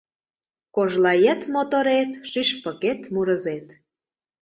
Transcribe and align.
Кожлает-моторет, 0.75 2.11
шӱшпыкет-мурызет! 2.29 3.67